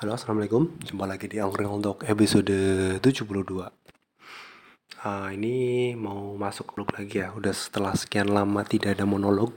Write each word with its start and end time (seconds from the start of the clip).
Halo 0.00 0.16
assalamualaikum. 0.16 0.80
Jumpa 0.80 1.04
lagi 1.04 1.28
di 1.28 1.36
Angkring 1.44 1.68
untuk 1.68 2.08
episode 2.08 2.48
72 3.04 3.20
uh, 3.52 3.68
Ini 5.28 5.56
mau 5.92 6.40
masuk 6.40 6.72
vlog 6.72 6.88
lagi 6.96 7.20
ya. 7.20 7.36
Udah 7.36 7.52
setelah 7.52 7.92
sekian 7.92 8.32
lama 8.32 8.64
tidak 8.64 8.96
ada 8.96 9.04
monolog. 9.04 9.52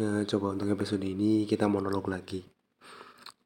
Uh, 0.00 0.24
Coba 0.24 0.56
untuk 0.56 0.72
episode 0.72 1.04
ini 1.04 1.44
kita 1.44 1.68
monolog 1.68 2.08
lagi. 2.08 2.48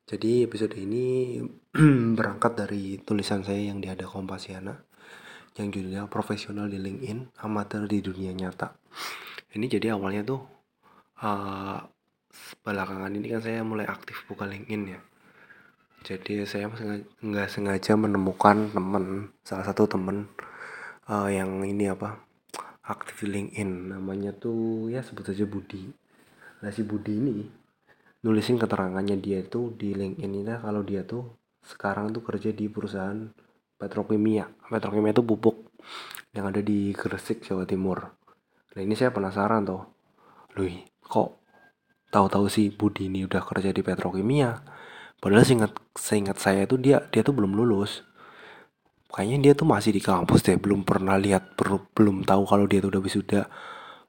Jadi 0.06 0.46
episode 0.46 0.78
ini 0.78 1.42
berangkat 2.14 2.54
dari 2.54 3.02
tulisan 3.02 3.42
saya 3.42 3.74
yang 3.74 3.82
di 3.82 3.90
ada 3.90 4.06
Kompasiana 4.06 4.86
Yang 5.58 5.82
judulnya 5.82 6.06
Profesional 6.06 6.70
di 6.70 6.78
LinkedIn 6.78 7.42
Amatir 7.42 7.90
di 7.90 7.98
Dunia 7.98 8.30
Nyata. 8.30 8.78
Ini 9.58 9.66
jadi 9.66 9.98
awalnya 9.98 10.22
tuh 10.22 10.38
uh, 11.26 11.82
Belakangan 12.62 13.10
ini 13.10 13.26
kan 13.26 13.42
saya 13.42 13.66
mulai 13.66 13.90
aktif 13.90 14.22
buka 14.30 14.46
LinkedIn 14.46 14.84
ya 14.86 15.09
jadi 16.00 16.48
saya 16.48 16.72
nggak 17.20 17.48
sengaja 17.52 17.92
menemukan 17.92 18.72
teman 18.72 19.28
salah 19.44 19.68
satu 19.68 19.84
teman 19.84 20.32
uh, 21.12 21.28
yang 21.28 21.60
ini 21.60 21.92
apa 21.92 22.24
aktif 22.88 23.28
di 23.28 23.36
LinkedIn. 23.36 23.92
Namanya 23.92 24.32
tuh 24.32 24.88
ya 24.88 25.04
sebut 25.04 25.28
saja 25.28 25.44
Budi. 25.44 25.92
Nah 26.64 26.70
si 26.72 26.82
Budi 26.82 27.20
ini 27.20 27.44
nulisin 28.24 28.56
keterangannya 28.56 29.20
dia 29.20 29.44
itu 29.44 29.76
di 29.76 29.92
LinkedIn 29.92 30.32
ini. 30.40 30.48
Kalau 30.56 30.80
dia 30.80 31.04
tuh 31.04 31.36
sekarang 31.60 32.16
tuh 32.16 32.24
kerja 32.24 32.50
di 32.50 32.66
perusahaan 32.72 33.28
petrokimia. 33.76 34.48
Petrokimia 34.72 35.12
itu 35.12 35.24
pupuk 35.24 35.68
yang 36.32 36.48
ada 36.48 36.64
di 36.64 36.96
Gresik 36.96 37.44
Jawa 37.44 37.68
Timur. 37.68 38.08
Nah 38.72 38.80
ini 38.80 38.96
saya 38.96 39.12
penasaran 39.12 39.68
tuh. 39.68 39.84
Loh, 40.56 40.66
kok 41.04 41.28
tahu-tahu 42.10 42.48
si 42.48 42.72
Budi 42.72 43.06
ini 43.06 43.22
udah 43.22 43.44
kerja 43.44 43.70
di 43.70 43.84
petrokimia 43.84 44.80
padahal 45.20 45.44
seingat 45.46 45.72
seingat 45.96 46.36
saya 46.40 46.64
itu 46.66 46.76
dia 46.80 47.04
dia 47.12 47.22
tuh 47.24 47.36
belum 47.36 47.52
lulus. 47.56 48.02
Kayaknya 49.10 49.38
dia 49.50 49.52
tuh 49.58 49.66
masih 49.66 49.90
di 49.90 50.02
kampus 50.02 50.40
deh 50.46 50.54
belum 50.54 50.86
pernah 50.86 51.18
lihat 51.18 51.58
per, 51.58 51.82
belum 51.98 52.22
tahu 52.22 52.42
kalau 52.46 52.64
dia 52.70 52.78
tuh 52.78 52.94
udah 52.94 53.02
wisuda. 53.02 53.42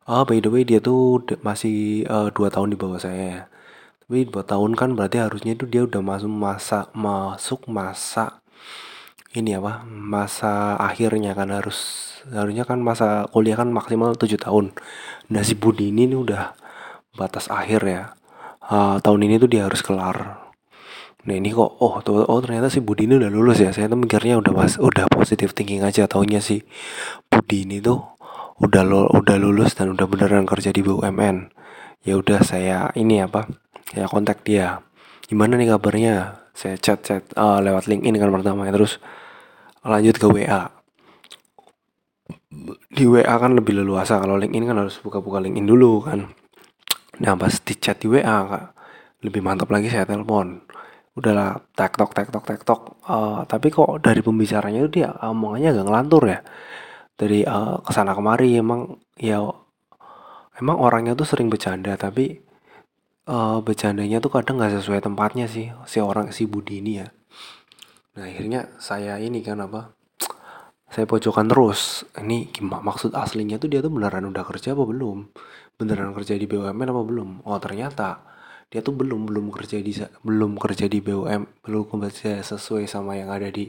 Oh 0.05 0.23
by 0.25 0.37
the 0.41 0.49
way 0.49 0.63
dia 0.65 0.77
tuh 0.81 1.21
masih 1.41 2.05
uh, 2.09 2.29
dua 2.33 2.49
tahun 2.53 2.73
di 2.73 2.77
bawah 2.77 3.01
saya. 3.01 3.49
Tapi 4.05 4.29
dua 4.29 4.43
tahun 4.45 4.77
kan 4.77 4.93
berarti 4.93 5.17
harusnya 5.23 5.57
itu 5.57 5.65
dia 5.65 5.85
udah 5.87 6.01
masuk 6.03 6.29
masa 6.29 6.79
masuk 6.93 7.61
masa 7.71 8.41
ini 9.31 9.55
apa 9.55 9.87
masa 9.87 10.75
akhirnya 10.75 11.31
kan 11.31 11.49
harus 11.49 12.11
harusnya 12.29 12.67
kan 12.67 12.83
masa 12.83 13.25
kuliah 13.31 13.57
kan 13.57 13.71
maksimal 13.73 14.13
tujuh 14.13 14.37
tahun. 14.37 14.75
Nah 15.33 15.41
si 15.41 15.55
Budi 15.57 15.89
ini, 15.89 16.11
ini 16.11 16.15
udah 16.19 16.53
batas 17.17 17.49
akhir 17.49 17.81
ya. 17.87 18.03
Uh, 18.61 19.01
tahun 19.01 19.25
ini 19.25 19.41
tuh 19.41 19.49
dia 19.49 19.65
harus 19.65 19.81
kelar 19.81 20.50
Nah 21.21 21.37
ini 21.37 21.53
kok 21.53 21.77
oh 21.85 22.01
tuh 22.01 22.25
oh 22.25 22.39
ternyata 22.41 22.65
si 22.73 22.81
Budi 22.81 23.05
ini 23.05 23.21
udah 23.21 23.29
lulus 23.29 23.61
ya. 23.61 23.69
Saya 23.69 23.85
tuh 23.85 23.99
mikirnya 23.99 24.41
udah 24.41 24.53
mas 24.57 24.81
udah 24.81 25.05
positif 25.05 25.53
thinking 25.53 25.85
aja 25.85 26.09
taunya 26.09 26.41
si 26.41 26.65
Budi 27.29 27.69
ini 27.69 27.77
tuh 27.77 28.01
udah 28.57 28.81
lo 28.81 29.05
udah 29.13 29.37
lulus 29.37 29.77
dan 29.77 29.93
udah 29.93 30.05
beneran 30.09 30.49
kerja 30.49 30.73
di 30.73 30.81
BUMN. 30.81 31.53
Ya 32.01 32.17
udah 32.17 32.41
saya 32.41 32.89
ini 32.97 33.21
apa? 33.21 33.45
Saya 33.93 34.09
kontak 34.09 34.41
dia. 34.41 34.81
Gimana 35.29 35.61
nih 35.61 35.69
kabarnya? 35.69 36.41
Saya 36.57 36.75
chat 36.81 37.05
chat 37.05 37.23
uh, 37.37 37.61
lewat 37.61 37.85
LinkedIn 37.85 38.17
kan 38.17 38.33
pertama 38.33 38.65
ya 38.65 38.73
terus 38.73 38.97
lanjut 39.85 40.17
ke 40.17 40.25
WA. 40.25 40.73
Di 42.91 43.05
WA 43.05 43.35
kan 43.37 43.53
lebih 43.53 43.77
leluasa 43.77 44.17
kalau 44.17 44.41
LinkedIn 44.41 44.65
kan 44.65 44.77
harus 44.81 44.97
buka-buka 45.05 45.37
LinkedIn 45.37 45.69
dulu 45.69 46.01
kan. 46.01 46.33
Nah 47.21 47.33
pas 47.37 47.53
di 47.61 47.73
chat 47.77 48.01
di 48.01 48.09
WA 48.09 48.37
lebih 49.21 49.45
mantap 49.45 49.69
lagi 49.69 49.85
saya 49.85 50.09
telepon 50.09 50.65
udahlah 51.15 51.59
tektok 51.75 52.15
tektok 52.15 52.43
tektok. 52.47 52.79
Uh, 53.03 53.43
tapi 53.47 53.67
kok 53.73 53.99
dari 53.99 54.23
pembicaranya 54.23 54.85
itu 54.85 55.03
dia 55.03 55.11
omongannya 55.19 55.75
agak 55.75 55.85
ngelantur 55.87 56.23
ya. 56.27 56.39
Dari 57.19 57.43
uh, 57.45 57.83
ke 57.83 57.91
sana 57.91 58.15
kemari 58.15 58.57
emang 58.57 58.97
ya 59.19 59.43
emang 60.57 60.77
orangnya 60.79 61.13
tuh 61.13 61.27
sering 61.27 61.51
bercanda 61.51 61.93
tapi 61.99 62.39
uh, 63.27 63.59
bercandanya 63.61 64.23
tuh 64.23 64.31
kadang 64.33 64.57
nggak 64.57 64.81
sesuai 64.81 65.03
tempatnya 65.03 65.45
sih 65.45 65.69
si 65.85 65.97
orang 65.99 66.31
si 66.31 66.47
Budi 66.47 66.79
ini 66.79 67.03
ya. 67.03 67.07
Nah 68.17 68.27
akhirnya 68.27 68.71
saya 68.79 69.19
ini 69.19 69.43
kan 69.43 69.59
apa 69.63 69.95
saya 70.91 71.07
pojokan 71.07 71.47
terus 71.47 72.03
ini 72.19 72.51
gimana 72.51 72.83
maksud 72.83 73.15
aslinya 73.15 73.55
tuh 73.55 73.71
dia 73.71 73.79
tuh 73.79 73.91
beneran 73.91 74.27
udah 74.27 74.43
kerja 74.43 74.75
apa 74.75 74.83
belum? 74.83 75.31
Beneran 75.79 76.11
kerja 76.11 76.35
di 76.35 76.45
BUMN 76.47 76.91
apa 76.91 77.01
belum? 77.03 77.29
Oh 77.47 77.59
ternyata 77.63 78.31
dia 78.71 78.79
tuh 78.79 78.95
belum 78.95 79.27
belum 79.27 79.51
kerja 79.51 79.83
di 79.83 79.91
belum 80.23 80.55
kerja 80.55 80.87
di 80.87 81.03
BUM 81.03 81.43
belum 81.59 81.83
kerja 81.91 82.39
sesuai 82.39 82.87
sama 82.87 83.19
yang 83.19 83.27
ada 83.27 83.51
di 83.51 83.67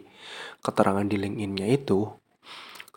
keterangan 0.62 1.02
di 1.02 1.18
LinkedIn-nya 1.18 1.66
itu. 1.74 2.06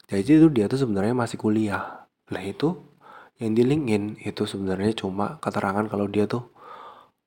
Jadi 0.06 0.38
itu 0.38 0.48
dia 0.54 0.70
tuh 0.70 0.86
sebenarnya 0.86 1.18
masih 1.18 1.42
kuliah. 1.42 2.06
Lah 2.30 2.44
itu 2.46 2.78
yang 3.42 3.58
di 3.58 3.66
LinkedIn 3.66 4.22
itu 4.22 4.46
sebenarnya 4.46 4.94
cuma 5.02 5.42
keterangan 5.42 5.90
kalau 5.90 6.06
dia 6.06 6.30
tuh 6.30 6.54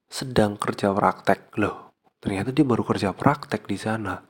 sedang 0.06 0.54
kerja 0.54 0.94
praktek. 0.94 1.58
Loh 1.58 1.90
ternyata 2.22 2.54
dia 2.54 2.62
baru 2.62 2.86
kerja 2.86 3.10
praktek 3.10 3.66
di 3.66 3.74
sana. 3.82 4.22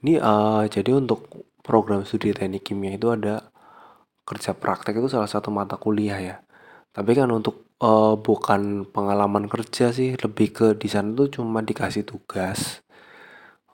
Ini 0.00 0.16
uh, 0.16 0.64
jadi 0.64 0.96
untuk 0.96 1.44
program 1.60 2.08
studi 2.08 2.32
teknik 2.32 2.72
kimia 2.72 2.96
itu 2.96 3.12
ada 3.12 3.52
kerja 4.24 4.56
praktek 4.56 4.96
itu 4.96 5.12
salah 5.12 5.28
satu 5.28 5.52
mata 5.52 5.76
kuliah 5.76 6.16
ya. 6.16 6.36
Tapi 6.96 7.12
kan 7.12 7.28
untuk 7.28 7.67
uh, 7.82 8.14
bukan 8.18 8.86
pengalaman 8.88 9.46
kerja 9.50 9.90
sih, 9.94 10.14
lebih 10.18 10.48
ke 10.54 10.66
di 10.78 10.88
sana 10.90 11.14
tuh 11.14 11.28
cuma 11.30 11.62
dikasih 11.62 12.04
tugas, 12.06 12.82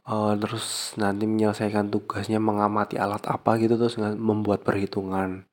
uh, 0.09 0.33
terus 0.39 0.97
nanti 1.01 1.25
menyelesaikan 1.29 1.89
tugasnya 1.93 2.39
mengamati 2.41 2.97
alat 3.01 3.25
apa 3.29 3.57
gitu, 3.61 3.77
terus 3.81 3.97
membuat 4.01 4.65
perhitungan. 4.65 5.45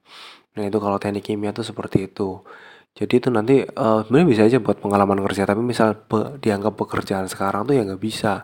Nah 0.56 0.64
itu 0.68 0.78
kalau 0.84 0.98
teknik 1.00 1.24
kimia 1.28 1.52
tuh 1.56 1.64
seperti 1.64 2.12
itu. 2.12 2.44
Jadi 2.92 3.14
itu 3.24 3.30
nanti, 3.32 3.64
uh, 3.64 4.04
sebenarnya 4.04 4.28
bisa 4.28 4.44
aja 4.48 4.58
buat 4.60 4.84
pengalaman 4.84 5.24
kerja, 5.24 5.48
tapi 5.48 5.64
misal 5.64 5.96
pe 5.96 6.36
dianggap 6.44 6.76
pekerjaan 6.76 7.28
sekarang 7.32 7.64
tuh 7.64 7.74
ya 7.80 7.88
nggak 7.88 8.04
bisa. 8.04 8.44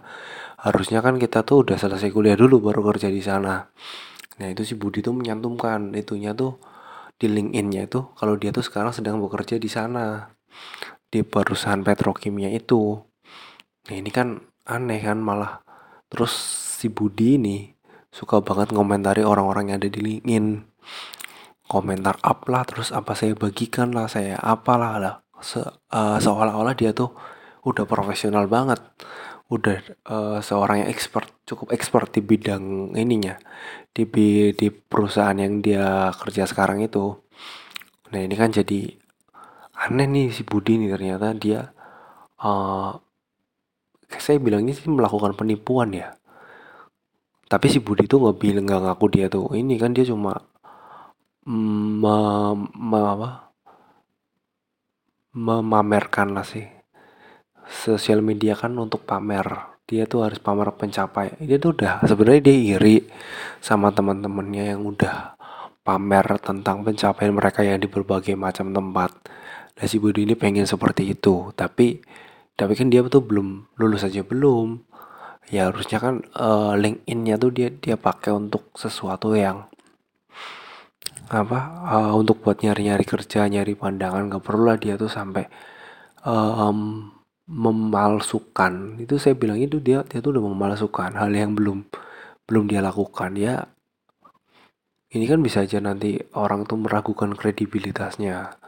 Harusnya 0.57 1.03
kan 1.03 1.19
kita 1.19 1.43
tuh 1.43 1.67
udah 1.67 1.75
selesai 1.75 2.09
kuliah 2.15 2.39
dulu 2.39 2.71
baru 2.71 2.81
kerja 2.95 3.11
di 3.11 3.19
sana. 3.19 3.67
Nah 4.39 4.47
itu 4.47 4.63
si 4.63 4.73
Budi 4.79 5.03
tuh 5.03 5.13
menyantumkan 5.17 5.91
itunya 5.99 6.31
tuh 6.31 6.57
di 7.17 7.27
LinkedIn-nya 7.29 7.89
itu 7.89 8.05
kalau 8.13 8.37
dia 8.37 8.53
tuh 8.53 8.61
sekarang 8.61 8.93
sedang 8.93 9.17
bekerja 9.17 9.57
di 9.57 9.69
sana 9.69 10.37
di 11.09 11.25
perusahaan 11.25 11.81
petrokimia 11.81 12.53
itu. 12.53 12.97
Nah 13.89 13.95
ini 13.95 14.09
kan 14.13 14.37
aneh 14.69 15.01
kan 15.01 15.17
malah. 15.17 15.65
Terus 16.07 16.31
si 16.77 16.87
Budi 16.93 17.41
ini 17.41 17.57
suka 18.13 18.39
banget 18.39 18.71
ngomentari 18.71 19.25
orang-orang 19.25 19.73
yang 19.73 19.77
ada 19.81 19.89
di 19.89 19.99
LinkedIn. 19.99 20.45
Komentar 21.67 22.15
up 22.23 22.47
lah 22.47 22.63
terus 22.63 22.95
apa 22.95 23.11
saya 23.11 23.35
bagikan 23.35 23.91
lah 23.91 24.07
saya 24.07 24.39
apalah 24.39 24.95
lah. 25.01 25.15
Se 25.43 25.59
uh, 25.61 26.17
seolah-olah 26.17 26.73
dia 26.77 26.95
tuh 26.95 27.11
udah 27.67 27.83
profesional 27.83 28.47
banget 28.47 28.79
udah 29.47 29.77
uh, 30.11 30.39
seorang 30.43 30.83
yang 30.83 30.89
expert 30.91 31.31
cukup 31.47 31.71
expert 31.71 32.11
di 32.11 32.19
bidang 32.19 32.91
ininya 32.99 33.39
di 33.95 34.03
di 34.51 34.67
perusahaan 34.67 35.39
yang 35.39 35.63
dia 35.63 36.11
kerja 36.19 36.43
sekarang 36.43 36.83
itu. 36.83 37.15
Nah 38.11 38.19
ini 38.19 38.35
kan 38.35 38.51
jadi 38.51 38.91
aneh 39.87 40.07
nih 40.07 40.27
si 40.35 40.43
Budi 40.43 40.75
nih 40.75 40.91
ternyata 40.91 41.31
dia 41.31 41.71
uh, 42.43 42.91
saya 44.19 44.37
bilangnya 44.39 44.75
sih 44.75 44.91
melakukan 44.91 45.35
penipuan 45.39 45.95
ya. 45.95 46.15
Tapi 47.47 47.67
si 47.71 47.79
Budi 47.79 48.03
tuh 48.11 48.19
nggak 48.27 48.37
bilang 48.43 48.67
nggak 48.67 48.81
ngaku 48.83 49.05
dia 49.15 49.25
tuh. 49.31 49.47
Ini 49.55 49.79
kan 49.79 49.95
dia 49.95 50.03
cuma 50.03 50.35
mm, 51.47 52.03
me, 52.03 52.15
me, 52.75 52.99
apa, 52.99 53.29
memamerkan 55.31 56.35
lah 56.35 56.43
sih 56.43 56.76
sosial 57.69 58.23
media 58.23 58.55
kan 58.55 58.73
untuk 58.79 59.03
pamer. 59.03 59.77
Dia 59.87 60.03
tuh 60.03 60.27
harus 60.27 60.39
pamer 60.39 60.67
pencapai. 60.75 61.39
Dia 61.39 61.55
tuh 61.55 61.75
udah 61.79 62.03
sebenarnya 62.03 62.41
dia 62.51 62.57
iri 62.75 63.07
sama 63.63 63.91
teman-temannya 63.95 64.75
yang 64.75 64.83
udah 64.83 65.39
pamer 65.87 66.27
tentang 66.43 66.83
pencapaian 66.83 67.31
mereka 67.31 67.63
yang 67.63 67.79
di 67.79 67.87
berbagai 67.87 68.35
macam 68.35 68.75
tempat. 68.75 69.11
Nah 69.79 69.85
si 69.87 69.95
Budi 69.95 70.27
ini 70.27 70.35
pengen 70.35 70.67
seperti 70.67 71.15
itu. 71.15 71.55
Tapi 71.55 72.03
tapi 72.57 72.73
kan 72.75 72.91
dia 72.91 72.99
tuh 73.07 73.23
belum 73.23 73.79
lulus 73.79 74.03
aja 74.03 74.27
belum. 74.27 74.83
Ya 75.47 75.71
harusnya 75.71 76.03
kan 76.03 76.27
uh, 76.35 76.75
LinkedIn-nya 76.75 77.39
tuh 77.39 77.55
dia 77.55 77.71
dia 77.71 77.95
pakai 77.95 78.35
untuk 78.35 78.75
sesuatu 78.75 79.31
yang 79.31 79.63
apa 81.31 81.59
uh, 81.87 82.11
untuk 82.15 82.43
buat 82.43 82.59
nyari-nyari 82.59 83.07
kerja 83.07 83.47
nyari 83.47 83.71
pandangan. 83.79 84.27
Gak 84.27 84.43
perlu 84.43 84.67
lah 84.67 84.75
dia 84.75 84.99
tuh 84.99 85.07
sampai 85.07 85.47
uh, 86.27 86.67
um, 86.67 87.07
memalsukan. 87.47 88.99
Itu 88.99 89.17
saya 89.17 89.33
bilang 89.39 89.57
itu 89.57 89.79
dia 89.79 90.03
dia 90.03 90.19
tuh 90.19 90.35
udah 90.35 90.43
memalsukan 90.43 91.15
hal 91.15 91.31
yang 91.31 91.55
belum 91.55 91.87
belum 92.47 92.67
dia 92.67 92.83
lakukan. 92.83 93.39
Ya 93.39 93.71
ini 95.15 95.23
kan 95.23 95.39
bisa 95.39 95.63
aja 95.63 95.79
nanti 95.79 96.19
orang 96.35 96.67
tuh 96.67 96.75
meragukan 96.75 97.31
kredibilitasnya. 97.31 98.59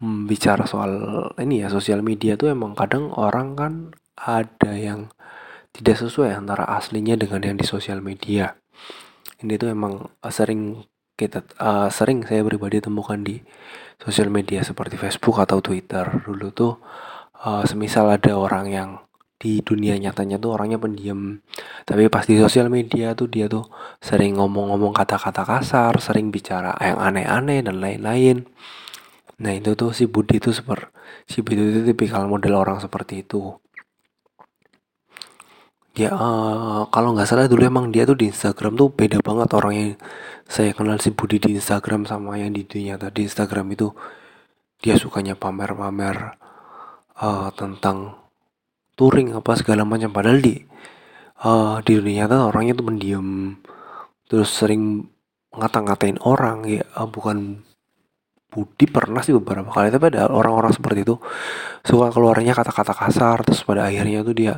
Bicara 0.00 0.64
soal 0.64 0.92
ini 1.40 1.64
ya 1.64 1.68
sosial 1.68 2.00
media 2.00 2.36
tuh 2.40 2.52
emang 2.52 2.72
kadang 2.76 3.12
orang 3.12 3.56
kan 3.56 3.72
ada 4.16 4.72
yang 4.72 5.12
tidak 5.76 6.00
sesuai 6.00 6.32
antara 6.32 6.64
aslinya 6.64 7.20
dengan 7.20 7.44
yang 7.44 7.56
di 7.60 7.68
sosial 7.68 8.00
media. 8.00 8.56
Ini 9.44 9.60
tuh 9.60 9.68
emang 9.68 10.08
uh, 10.24 10.32
sering 10.32 10.80
kita 11.16 11.44
uh, 11.60 11.92
sering 11.92 12.24
saya 12.24 12.40
pribadi 12.44 12.80
temukan 12.80 13.20
di 13.20 13.40
sosial 14.00 14.32
media 14.32 14.64
seperti 14.64 14.96
Facebook 14.96 15.36
atau 15.36 15.60
Twitter. 15.60 16.04
Dulu 16.24 16.48
tuh 16.56 16.80
uh, 17.44 17.64
semisal 17.68 18.08
ada 18.08 18.32
orang 18.38 18.66
yang 18.70 18.90
di 19.36 19.60
dunia 19.60 20.00
nyatanya 20.00 20.40
tuh 20.40 20.56
orangnya 20.56 20.80
pendiam. 20.80 21.44
Tapi 21.84 22.08
pas 22.08 22.24
di 22.24 22.40
sosial 22.40 22.72
media 22.72 23.12
tuh 23.12 23.28
dia 23.28 23.46
tuh 23.46 23.68
sering 24.00 24.40
ngomong-ngomong 24.40 24.96
kata-kata 24.96 25.44
kasar 25.44 25.92
sering 26.00 26.32
bicara 26.32 26.72
yang 26.80 26.96
aneh-aneh 26.96 27.60
dan 27.60 27.76
lain-lain. 27.84 28.48
Nah 29.36 29.52
itu 29.52 29.76
tuh 29.76 29.92
si 29.92 30.08
Budi 30.08 30.40
tuh 30.40 30.56
seperti 30.56 30.88
si 31.28 31.44
Budi 31.44 31.60
itu 31.60 31.82
tipikal 31.92 32.24
model 32.24 32.56
orang 32.56 32.80
seperti 32.80 33.20
itu. 33.20 33.52
Ya 35.96 36.12
uh, 36.12 36.88
kalau 36.92 37.16
nggak 37.16 37.28
salah 37.28 37.48
dulu 37.48 37.64
emang 37.64 37.88
dia 37.88 38.04
tuh 38.04 38.16
di 38.16 38.28
Instagram 38.28 38.76
tuh 38.76 38.92
beda 38.92 39.20
banget 39.24 39.48
orangnya 39.56 39.96
saya 40.44 40.76
kenal 40.76 41.00
si 41.00 41.12
Budi 41.12 41.40
di 41.40 41.56
Instagram 41.56 42.08
sama 42.08 42.40
yang 42.40 42.52
di 42.56 42.64
dunia 42.64 42.96
tadi. 42.96 43.28
Instagram 43.28 43.68
itu 43.76 43.92
dia 44.80 44.96
sukanya 45.00 45.36
pamer-pamer 45.36 46.36
uh, 47.20 47.48
tentang 47.54 48.16
touring 48.96 49.36
apa 49.36 49.56
segala 49.56 49.84
macam. 49.84 50.10
Padahal 50.12 50.40
di 50.40 50.60
uh, 51.44 51.80
di 51.84 51.92
dunia 51.96 52.24
nyata 52.24 52.48
orangnya 52.48 52.74
tuh 52.76 52.86
pendiam 52.88 53.26
terus 54.26 54.50
sering 54.50 55.06
ngata-ngatain 55.54 56.18
orang 56.26 56.66
ya 56.66 56.82
uh, 56.98 57.08
bukan 57.08 57.62
Budi 58.46 58.88
pernah 58.88 59.20
sih 59.20 59.36
beberapa 59.36 59.68
kali. 59.68 59.92
Tapi 59.92 60.04
ada 60.16 60.32
orang-orang 60.32 60.72
seperti 60.72 61.04
itu 61.04 61.20
suka 61.84 62.08
keluarnya 62.08 62.56
kata-kata 62.56 62.96
kasar. 62.96 63.44
Terus 63.44 63.60
pada 63.66 63.84
akhirnya 63.88 64.24
tuh 64.24 64.32
dia 64.32 64.54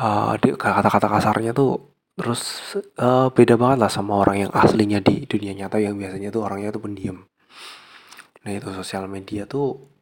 uh, 0.00 0.32
kata-kata 0.40 1.06
kasarnya 1.10 1.52
tuh 1.52 1.92
terus 2.14 2.62
uh, 3.02 3.26
beda 3.34 3.58
banget 3.58 3.78
lah 3.82 3.90
sama 3.90 4.22
orang 4.22 4.46
yang 4.46 4.52
aslinya 4.54 5.02
di 5.02 5.26
dunia 5.26 5.50
nyata 5.52 5.82
yang 5.82 5.98
biasanya 5.98 6.30
tuh 6.30 6.46
orangnya 6.46 6.70
tuh 6.70 6.82
pendiam. 6.86 7.26
Nah 8.46 8.50
itu 8.54 8.70
sosial 8.70 9.10
media 9.10 9.44
tuh 9.44 9.93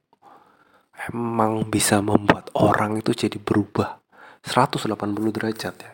emang 1.10 1.66
bisa 1.66 1.98
membuat 2.04 2.52
orang 2.54 3.00
itu 3.00 3.12
jadi 3.16 3.38
berubah. 3.40 4.02
180 4.42 4.90
derajat 5.30 5.74
ya. 5.78 5.92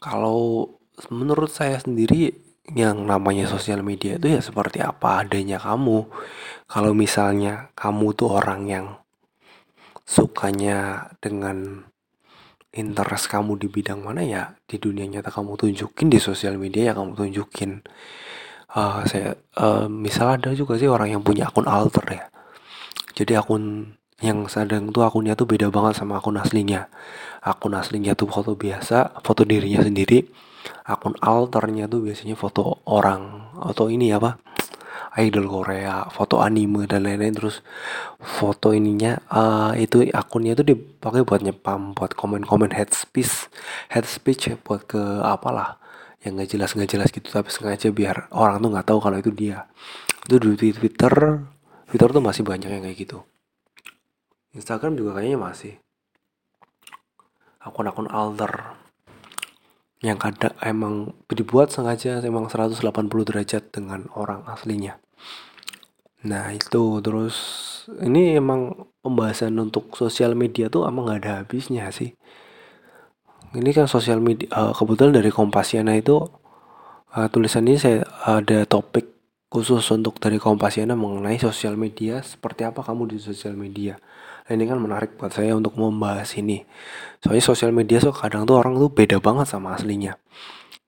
Kalau 0.00 0.70
menurut 1.12 1.52
saya 1.52 1.76
sendiri 1.76 2.32
yang 2.72 3.04
namanya 3.06 3.46
sosial 3.46 3.84
media 3.84 4.18
itu 4.18 4.32
ya 4.32 4.40
seperti 4.40 4.80
apa 4.80 5.22
adanya 5.22 5.60
kamu. 5.60 6.08
Kalau 6.66 6.92
misalnya 6.96 7.70
kamu 7.76 8.16
tuh 8.16 8.32
orang 8.32 8.62
yang 8.66 8.86
sukanya 10.06 11.10
dengan 11.20 11.86
interest 12.72 13.32
kamu 13.32 13.56
di 13.60 13.68
bidang 13.70 14.04
mana 14.04 14.22
ya 14.24 14.52
di 14.68 14.76
dunia 14.76 15.08
nyata 15.08 15.32
kamu 15.32 15.56
tunjukin 15.56 16.08
di 16.12 16.18
sosial 16.20 16.56
media 16.56 16.90
ya 16.90 16.94
kamu 16.96 17.12
tunjukin. 17.14 17.84
Uh, 18.76 19.00
saya 19.08 19.32
uh, 19.56 19.88
misal 19.88 20.36
ada 20.36 20.52
juga 20.52 20.76
sih 20.76 20.90
orang 20.90 21.08
yang 21.16 21.22
punya 21.24 21.48
akun 21.48 21.64
alter 21.64 22.04
ya 22.12 22.24
jadi 23.16 23.40
akun 23.40 23.96
yang 24.20 24.44
sedang 24.48 24.92
tuh 24.92 25.04
akunnya 25.04 25.32
tuh 25.32 25.48
beda 25.48 25.72
banget 25.72 25.96
sama 26.00 26.20
akun 26.20 26.36
aslinya. 26.36 26.92
Akun 27.40 27.72
aslinya 27.72 28.12
tuh 28.12 28.28
foto 28.28 28.52
biasa 28.52 29.24
foto 29.24 29.48
dirinya 29.48 29.80
sendiri. 29.80 30.28
Akun 30.84 31.16
alternya 31.24 31.88
tuh 31.88 32.04
biasanya 32.04 32.36
foto 32.36 32.84
orang 32.84 33.52
atau 33.56 33.88
ini 33.88 34.12
apa? 34.12 34.36
Idol 35.16 35.48
Korea, 35.48 36.04
foto 36.12 36.44
anime 36.44 36.84
dan 36.84 37.08
lain-lain. 37.08 37.32
Terus 37.32 37.64
foto 38.20 38.76
ininya 38.76 39.16
uh, 39.32 39.72
itu 39.72 40.04
akunnya 40.12 40.52
itu 40.52 40.76
dipakai 40.76 41.24
buat 41.24 41.40
nyepam, 41.40 41.96
buat 41.96 42.12
komen-komen 42.12 42.76
head 42.76 42.92
speech, 42.92 43.48
head 43.88 44.04
speech 44.04 44.52
buat 44.60 44.84
ke 44.84 45.00
apalah 45.24 45.80
yang 46.20 46.36
nggak 46.36 46.52
jelas 46.52 46.74
nggak 46.74 46.90
jelas 46.90 47.08
gitu 47.14 47.30
tapi 47.30 47.48
sengaja 47.54 47.88
biar 47.94 48.28
orang 48.34 48.58
tuh 48.60 48.70
nggak 48.76 48.86
tahu 48.92 48.98
kalau 49.00 49.16
itu 49.16 49.32
dia. 49.32 49.64
Itu 50.28 50.36
di 50.36 50.74
Twitter, 50.76 51.12
Twitter 51.96 52.12
tuh 52.12 52.20
masih 52.20 52.44
banyak 52.44 52.68
yang 52.68 52.84
kayak 52.84 53.00
gitu. 53.00 53.24
Instagram 54.52 55.00
juga 55.00 55.16
kayaknya 55.16 55.40
masih 55.40 55.80
akun-akun 57.64 58.12
alter 58.12 58.76
yang 60.04 60.20
kadang 60.20 60.52
emang 60.60 61.16
dibuat 61.32 61.72
sengaja 61.72 62.20
emang 62.20 62.52
180 62.52 62.84
derajat 63.08 63.72
dengan 63.72 64.12
orang 64.12 64.44
aslinya 64.44 65.00
Nah 66.28 66.52
itu 66.52 67.00
terus 67.00 67.36
ini 68.04 68.36
emang 68.36 68.92
pembahasan 69.00 69.56
untuk 69.56 69.96
sosial 69.96 70.36
media 70.36 70.68
tuh 70.68 70.84
emang 70.84 71.08
nggak 71.08 71.20
ada 71.24 71.32
habisnya 71.40 71.88
sih. 71.88 72.12
Ini 73.56 73.72
kan 73.72 73.88
sosial 73.88 74.20
media 74.20 74.52
uh, 74.52 74.76
kebetulan 74.76 75.16
dari 75.16 75.32
Kompasiana 75.32 75.96
itu 75.96 76.20
uh, 77.16 77.28
tulisan 77.32 77.64
ini 77.64 77.80
saya 77.80 78.04
ada 78.28 78.68
topik 78.68 79.15
khusus 79.56 79.88
untuk 79.88 80.20
dari 80.20 80.36
Kompasiana 80.36 80.92
mengenai 80.92 81.40
sosial 81.40 81.80
media 81.80 82.20
seperti 82.20 82.68
apa 82.68 82.84
kamu 82.84 83.08
di 83.08 83.16
sosial 83.16 83.56
media. 83.56 83.96
Nah, 84.44 84.52
ini 84.52 84.68
kan 84.68 84.76
menarik 84.76 85.16
buat 85.16 85.32
saya 85.32 85.56
untuk 85.56 85.80
membahas 85.80 86.28
ini. 86.36 86.60
Soalnya 87.24 87.40
sosial 87.40 87.72
media 87.72 87.96
so 87.96 88.12
kadang 88.12 88.44
tuh 88.44 88.60
orang 88.60 88.76
tuh 88.76 88.92
beda 88.92 89.16
banget 89.16 89.48
sama 89.48 89.72
aslinya. 89.72 90.20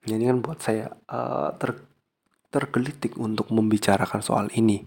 Ini 0.05 0.21
kan 0.21 0.45
buat 0.45 0.61
saya 0.61 0.93
uh, 1.09 1.57
ter 1.57 1.81
tergelitik 2.53 3.17
untuk 3.17 3.49
membicarakan 3.49 4.21
soal 4.21 4.53
ini. 4.53 4.85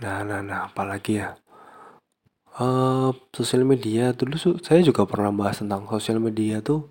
Nah, 0.00 0.24
nah, 0.24 0.40
nah, 0.40 0.72
apalagi 0.72 1.20
ya? 1.20 1.36
Uh, 2.56 3.12
sosial 3.36 3.68
media 3.68 4.16
dulu 4.16 4.56
saya 4.64 4.80
juga 4.80 5.04
pernah 5.04 5.28
bahas 5.28 5.60
tentang 5.60 5.84
sosial 5.92 6.24
media 6.24 6.64
tuh 6.64 6.88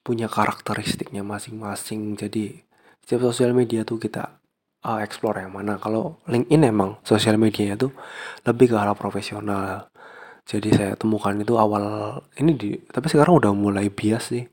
punya 0.00 0.24
karakteristiknya 0.24 1.20
masing-masing. 1.20 2.16
Jadi 2.16 2.67
setiap 3.08 3.32
sosial 3.32 3.56
media 3.56 3.88
tuh 3.88 3.96
kita 3.96 4.36
uh, 4.84 5.00
explore 5.00 5.40
yang 5.40 5.56
mana. 5.56 5.80
Kalau 5.80 6.20
LinkedIn 6.28 6.68
emang 6.68 7.00
sosial 7.00 7.40
media 7.40 7.72
tuh 7.72 7.88
lebih 8.44 8.68
ke 8.68 8.76
arah 8.76 8.92
profesional. 8.92 9.88
Jadi 10.44 10.76
saya 10.76 10.92
temukan 10.92 11.32
itu 11.40 11.56
awal 11.56 12.20
ini 12.36 12.52
di 12.52 12.76
tapi 12.84 13.08
sekarang 13.08 13.40
udah 13.40 13.56
mulai 13.56 13.88
bias 13.88 14.36
sih. 14.36 14.44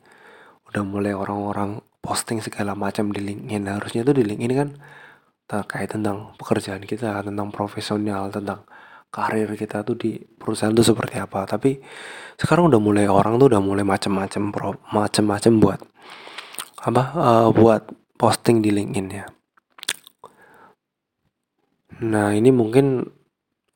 Udah 0.71 0.87
mulai 0.87 1.11
orang-orang 1.11 1.83
posting 1.99 2.39
segala 2.39 2.79
macam 2.79 3.11
di 3.11 3.19
LinkedIn. 3.27 3.67
Harusnya 3.67 4.07
tuh 4.07 4.15
di 4.15 4.23
LinkedIn 4.23 4.55
kan 4.55 4.69
terkait 5.51 5.91
tentang 5.91 6.31
pekerjaan 6.39 6.87
kita, 6.87 7.27
tentang 7.27 7.51
profesional, 7.51 8.31
tentang 8.31 8.63
karir 9.11 9.51
kita 9.59 9.83
tuh 9.83 9.99
di 9.99 10.15
perusahaan 10.15 10.71
tuh 10.71 10.95
seperti 10.95 11.19
apa. 11.19 11.43
Tapi 11.43 11.75
sekarang 12.39 12.71
udah 12.71 12.79
mulai 12.79 13.12
orang 13.12 13.35
tuh 13.35 13.51
udah 13.51 13.59
mulai 13.59 13.83
macam-macam 13.83 14.71
macam-macam 14.95 15.51
buat 15.59 15.79
apa 16.88 17.03
uh, 17.19 17.50
buat 17.51 18.04
posting 18.15 18.63
di 18.63 18.72
LinkedIn 18.72 19.07
ya. 19.12 19.25
Nah 22.03 22.36
ini 22.36 22.51
mungkin 22.51 23.05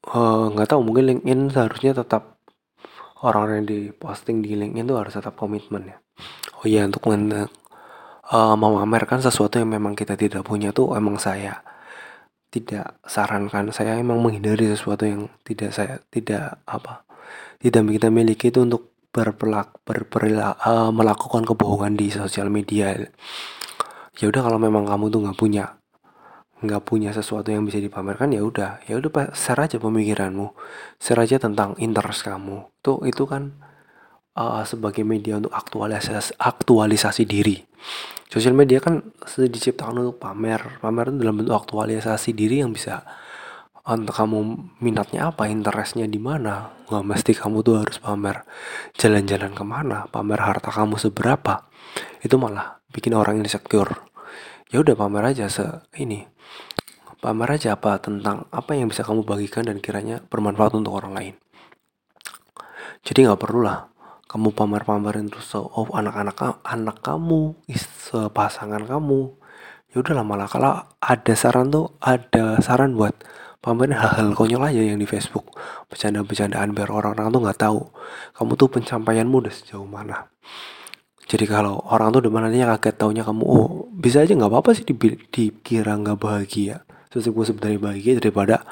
eh, 0.08 0.46
nggak 0.52 0.68
uh, 0.68 0.72
tahu 0.72 0.82
mungkin 0.84 1.06
LinkedIn 1.16 1.52
seharusnya 1.56 2.04
tetap 2.04 2.40
orang 3.24 3.64
yang 3.64 3.66
di 3.68 3.80
posting 3.92 4.40
di 4.44 4.56
LinkedIn 4.56 4.88
tuh 4.88 4.98
harus 5.00 5.16
tetap 5.16 5.36
komitmen 5.36 5.96
ya. 5.96 5.98
Oh 6.60 6.66
iya 6.68 6.84
untuk 6.84 7.08
uh, 8.30 8.56
memamerkan 8.56 9.20
sesuatu 9.24 9.58
yang 9.58 9.72
memang 9.74 9.98
kita 9.98 10.14
tidak 10.20 10.46
punya 10.46 10.70
tuh 10.76 10.94
emang 10.96 11.18
saya 11.18 11.64
tidak 12.50 12.98
sarankan 13.06 13.70
saya 13.70 13.98
emang 14.02 14.22
menghindari 14.26 14.66
sesuatu 14.74 15.06
yang 15.06 15.30
tidak 15.46 15.70
saya 15.70 16.02
tidak 16.10 16.58
apa 16.66 17.06
tidak 17.62 17.86
kita 17.94 18.10
miliki 18.10 18.50
itu 18.50 18.66
untuk 18.66 18.90
berperilaku 19.10 19.78
uh, 19.86 20.54
eh, 20.70 20.92
melakukan 20.94 21.46
kebohongan 21.46 21.94
di 21.98 22.14
sosial 22.14 22.50
media 22.50 22.94
ya 24.20 24.28
udah 24.28 24.42
kalau 24.44 24.60
memang 24.60 24.84
kamu 24.86 25.08
tuh 25.08 25.20
nggak 25.24 25.40
punya 25.40 25.80
nggak 26.60 26.84
punya 26.84 27.16
sesuatu 27.16 27.56
yang 27.56 27.64
bisa 27.64 27.80
dipamerkan 27.80 28.36
ya 28.36 28.44
udah. 28.44 28.84
Ya 28.84 29.00
udah 29.00 29.32
share 29.32 29.64
aja 29.64 29.80
pemikiranmu. 29.80 30.52
Share 31.00 31.24
aja 31.24 31.40
tentang 31.40 31.76
interest 31.80 32.28
kamu. 32.28 32.68
Tuh 32.84 33.00
itu 33.08 33.24
kan 33.24 33.56
uh, 34.36 34.64
sebagai 34.68 35.08
media 35.08 35.40
untuk 35.40 35.56
aktualisasi 35.56 36.36
aktualisasi 36.36 37.24
diri. 37.24 37.64
Sosial 38.30 38.54
media 38.54 38.84
kan 38.84 39.02
diciptakan 39.40 40.04
untuk 40.04 40.20
pamer. 40.20 40.84
Pamer 40.84 41.16
itu 41.16 41.18
dalam 41.24 41.36
bentuk 41.40 41.56
aktualisasi 41.56 42.36
diri 42.36 42.60
yang 42.60 42.76
bisa 42.76 43.08
untuk 43.90 44.14
kamu 44.14 44.40
minatnya 44.84 45.32
apa 45.32 45.48
interestnya 45.48 46.06
di 46.06 46.20
mana. 46.20 46.76
Nggak 46.92 47.06
mesti 47.08 47.32
kamu 47.40 47.64
tuh 47.64 47.76
harus 47.88 47.98
pamer 48.04 48.44
jalan-jalan 49.00 49.56
ke 49.56 49.64
mana 49.64 50.12
pamer 50.12 50.44
harta 50.44 50.76
kamu 50.76 51.00
seberapa. 51.00 51.72
Itu 52.20 52.36
malah 52.36 52.84
bikin 52.92 53.16
orang 53.16 53.40
insecure 53.40 54.09
ya 54.70 54.86
udah 54.86 54.94
pamer 54.94 55.34
aja 55.34 55.50
se 55.50 55.66
ini. 55.98 56.30
Pamer 57.20 57.60
aja 57.60 57.76
apa 57.76 58.00
tentang 58.00 58.48
apa 58.54 58.72
yang 58.78 58.88
bisa 58.88 59.04
kamu 59.04 59.28
bagikan 59.28 59.68
dan 59.68 59.84
kiranya 59.84 60.24
bermanfaat 60.30 60.78
untuk 60.78 60.96
orang 60.96 61.14
lain. 61.18 61.36
Jadi 63.04 63.28
nggak 63.28 63.42
perlu 63.42 63.66
lah 63.66 63.92
kamu 64.30 64.54
pamer-pamerin 64.54 65.28
terus 65.28 65.52
oh 65.58 65.90
anak-anak 65.90 66.62
anak 66.64 66.98
kamu 67.02 67.58
pasangan 68.32 68.86
kamu. 68.86 69.36
Ya 69.90 70.06
udah 70.06 70.22
lah 70.22 70.26
malah 70.26 70.46
kalau 70.46 70.86
ada 71.02 71.34
saran 71.34 71.74
tuh 71.74 71.98
ada 71.98 72.62
saran 72.62 72.94
buat 72.94 73.18
pamerin 73.60 73.98
hal-hal 73.98 74.38
konyol 74.38 74.70
aja 74.70 74.80
yang 74.80 75.02
di 75.02 75.10
Facebook. 75.10 75.50
Bercanda-bercandaan 75.90 76.78
biar 76.78 76.94
orang-orang 76.94 77.34
tuh 77.34 77.42
nggak 77.42 77.60
tahu. 77.60 77.82
Kamu 78.38 78.52
tuh 78.54 78.70
pencapaianmu 78.70 79.36
udah 79.44 79.52
sejauh 79.52 79.90
mana 79.90 80.30
jadi 81.30 81.46
kalau 81.46 81.78
orang 81.86 82.10
tuh 82.10 82.26
depan 82.26 82.50
nantinya 82.50 82.74
kaget 82.74 82.96
taunya 82.98 83.22
kamu 83.22 83.46
oh 83.46 83.86
bisa 83.94 84.26
aja 84.26 84.34
nggak 84.34 84.50
apa-apa 84.50 84.74
sih 84.74 84.82
dikira 84.82 85.94
nggak 85.94 86.18
bahagia. 86.18 86.82
Gue 87.14 87.46
sebenarnya 87.46 87.78
bahagia 87.78 88.18
daripada 88.18 88.66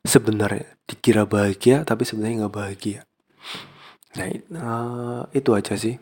sebenarnya 0.00 0.72
dikira 0.88 1.28
bahagia 1.28 1.84
tapi 1.84 2.08
sebenarnya 2.08 2.48
nggak 2.48 2.54
bahagia. 2.56 3.04
Nah 4.16 4.26
uh, 4.56 5.22
itu 5.36 5.52
aja 5.52 5.76
sih. 5.76 6.00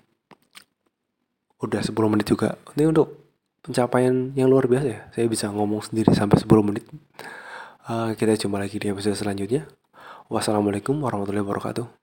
Udah 1.59 1.83
10 1.83 1.91
menit 2.07 2.31
juga. 2.31 2.55
Ini 2.79 2.87
untuk 2.87 3.35
pencapaian 3.59 4.31
yang 4.39 4.47
luar 4.47 4.71
biasa 4.71 4.87
ya. 4.87 5.01
Saya 5.11 5.27
bisa 5.27 5.51
ngomong 5.51 5.83
sendiri 5.83 6.15
sampai 6.15 6.39
10 6.39 6.47
menit. 6.71 6.87
Uh, 7.91 8.15
kita 8.15 8.39
jumpa 8.39 8.63
lagi 8.63 8.79
di 8.79 8.95
episode 8.95 9.19
selanjutnya. 9.19 9.67
Wassalamualaikum 10.31 11.03
warahmatullahi 11.03 11.43
wabarakatuh 11.43 12.00